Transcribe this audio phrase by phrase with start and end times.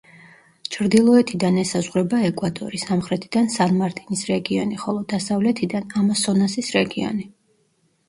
[0.75, 7.33] ჩრდილოეთიდან ესაზღვრება ეკვადორი, სამხრეთიდან სან-მარტინის რეგიონი, ხოლო დასავლეთიდან ამასონასის რეგიონი.